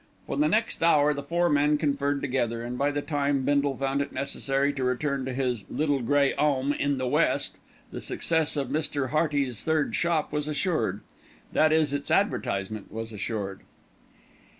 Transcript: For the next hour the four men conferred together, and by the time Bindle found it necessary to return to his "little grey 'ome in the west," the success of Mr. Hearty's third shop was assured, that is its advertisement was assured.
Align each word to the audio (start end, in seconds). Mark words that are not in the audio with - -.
For 0.25 0.35
the 0.35 0.47
next 0.47 0.81
hour 0.81 1.13
the 1.13 1.21
four 1.21 1.47
men 1.47 1.77
conferred 1.77 2.21
together, 2.21 2.63
and 2.63 2.75
by 2.75 2.89
the 2.89 3.03
time 3.03 3.43
Bindle 3.43 3.77
found 3.77 4.01
it 4.01 4.11
necessary 4.11 4.73
to 4.73 4.83
return 4.83 5.25
to 5.25 5.31
his 5.35 5.63
"little 5.69 6.01
grey 6.01 6.33
'ome 6.39 6.73
in 6.73 6.97
the 6.97 7.05
west," 7.05 7.59
the 7.91 8.01
success 8.01 8.57
of 8.57 8.69
Mr. 8.69 9.09
Hearty's 9.09 9.63
third 9.63 9.93
shop 9.95 10.31
was 10.31 10.47
assured, 10.47 11.01
that 11.53 11.71
is 11.71 11.93
its 11.93 12.09
advertisement 12.09 12.91
was 12.91 13.11
assured. 13.13 13.59